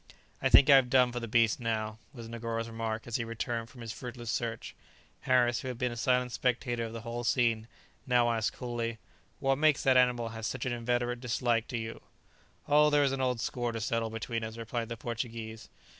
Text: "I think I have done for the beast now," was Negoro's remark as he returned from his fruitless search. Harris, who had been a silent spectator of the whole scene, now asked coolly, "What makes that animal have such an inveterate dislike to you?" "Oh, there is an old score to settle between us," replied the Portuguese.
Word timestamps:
"I 0.41 0.49
think 0.49 0.67
I 0.67 0.77
have 0.77 0.89
done 0.89 1.11
for 1.11 1.19
the 1.19 1.27
beast 1.27 1.59
now," 1.59 1.99
was 2.11 2.27
Negoro's 2.27 2.67
remark 2.67 3.05
as 3.05 3.17
he 3.17 3.23
returned 3.23 3.69
from 3.69 3.81
his 3.81 3.93
fruitless 3.93 4.31
search. 4.31 4.73
Harris, 5.29 5.59
who 5.59 5.67
had 5.67 5.77
been 5.77 5.91
a 5.91 5.95
silent 5.95 6.31
spectator 6.31 6.85
of 6.85 6.93
the 6.93 7.01
whole 7.01 7.23
scene, 7.23 7.67
now 8.07 8.31
asked 8.31 8.53
coolly, 8.53 8.97
"What 9.39 9.59
makes 9.59 9.83
that 9.83 9.97
animal 9.97 10.29
have 10.29 10.47
such 10.47 10.65
an 10.65 10.73
inveterate 10.73 11.19
dislike 11.21 11.67
to 11.67 11.77
you?" 11.77 12.01
"Oh, 12.67 12.89
there 12.89 13.03
is 13.03 13.11
an 13.11 13.21
old 13.21 13.39
score 13.41 13.71
to 13.73 13.79
settle 13.79 14.09
between 14.09 14.43
us," 14.43 14.57
replied 14.57 14.89
the 14.89 14.97
Portuguese. 14.97 15.69